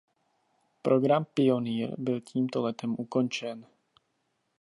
Program 0.83 1.25
Pioneer 1.33 1.95
byl 1.97 2.21
tímto 2.21 2.61
letem 2.61 2.95
ukončen. 2.99 3.65